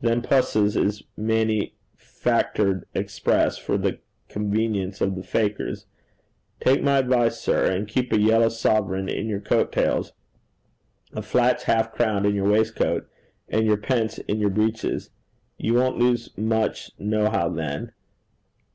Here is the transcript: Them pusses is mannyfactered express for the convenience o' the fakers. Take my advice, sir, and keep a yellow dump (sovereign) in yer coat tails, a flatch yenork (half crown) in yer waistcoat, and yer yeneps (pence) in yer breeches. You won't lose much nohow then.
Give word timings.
Them 0.00 0.22
pusses 0.22 0.76
is 0.82 1.02
mannyfactered 1.20 2.84
express 2.94 3.58
for 3.58 3.76
the 3.76 3.98
convenience 4.30 5.02
o' 5.02 5.10
the 5.10 5.22
fakers. 5.22 5.84
Take 6.58 6.82
my 6.82 6.96
advice, 6.96 7.38
sir, 7.38 7.66
and 7.66 7.86
keep 7.86 8.10
a 8.10 8.18
yellow 8.18 8.44
dump 8.48 8.52
(sovereign) 8.54 9.10
in 9.10 9.28
yer 9.28 9.40
coat 9.40 9.72
tails, 9.72 10.14
a 11.12 11.20
flatch 11.20 11.64
yenork 11.64 11.74
(half 11.74 11.92
crown) 11.92 12.24
in 12.24 12.34
yer 12.34 12.48
waistcoat, 12.48 13.06
and 13.46 13.66
yer 13.66 13.76
yeneps 13.76 13.82
(pence) 13.82 14.18
in 14.20 14.40
yer 14.40 14.48
breeches. 14.48 15.10
You 15.58 15.74
won't 15.74 15.98
lose 15.98 16.30
much 16.38 16.90
nohow 16.98 17.50
then. 17.54 17.92